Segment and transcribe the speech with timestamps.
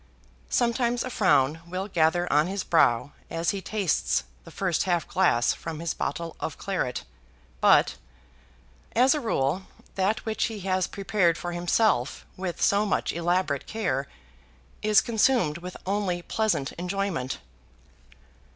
[0.49, 5.53] Sometimes a frown will gather on his brow as he tastes the first half glass
[5.53, 7.03] from his bottle of claret;
[7.59, 7.97] but
[8.95, 14.07] as a rule that which he has prepared for himself with so much elaborate care,
[14.81, 17.37] is consumed with only pleasant enjoyment.